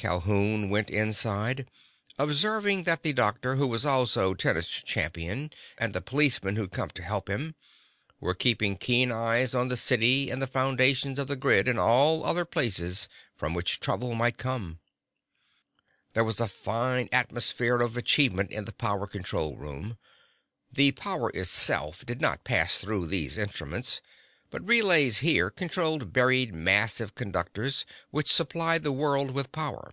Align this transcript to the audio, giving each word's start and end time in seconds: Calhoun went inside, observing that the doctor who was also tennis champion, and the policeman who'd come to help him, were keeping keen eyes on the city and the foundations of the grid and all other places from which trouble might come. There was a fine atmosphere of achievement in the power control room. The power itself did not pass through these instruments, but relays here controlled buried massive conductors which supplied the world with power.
Calhoun 0.00 0.68
went 0.70 0.90
inside, 0.90 1.68
observing 2.20 2.84
that 2.84 3.02
the 3.02 3.12
doctor 3.12 3.56
who 3.56 3.66
was 3.66 3.84
also 3.84 4.32
tennis 4.32 4.68
champion, 4.68 5.50
and 5.76 5.92
the 5.92 6.00
policeman 6.00 6.54
who'd 6.54 6.70
come 6.70 6.88
to 6.90 7.02
help 7.02 7.28
him, 7.28 7.56
were 8.20 8.32
keeping 8.32 8.76
keen 8.76 9.10
eyes 9.10 9.56
on 9.56 9.66
the 9.66 9.76
city 9.76 10.30
and 10.30 10.40
the 10.40 10.46
foundations 10.46 11.18
of 11.18 11.26
the 11.26 11.34
grid 11.34 11.66
and 11.66 11.80
all 11.80 12.24
other 12.24 12.44
places 12.44 13.08
from 13.34 13.54
which 13.54 13.80
trouble 13.80 14.14
might 14.14 14.38
come. 14.38 14.78
There 16.12 16.22
was 16.22 16.38
a 16.38 16.46
fine 16.46 17.08
atmosphere 17.10 17.80
of 17.82 17.96
achievement 17.96 18.52
in 18.52 18.66
the 18.66 18.72
power 18.72 19.08
control 19.08 19.56
room. 19.56 19.98
The 20.70 20.92
power 20.92 21.30
itself 21.34 22.06
did 22.06 22.20
not 22.20 22.44
pass 22.44 22.76
through 22.78 23.08
these 23.08 23.36
instruments, 23.36 24.00
but 24.50 24.66
relays 24.66 25.18
here 25.18 25.50
controlled 25.50 26.10
buried 26.10 26.54
massive 26.54 27.14
conductors 27.14 27.84
which 28.08 28.32
supplied 28.32 28.82
the 28.82 28.90
world 28.92 29.30
with 29.32 29.52
power. 29.52 29.92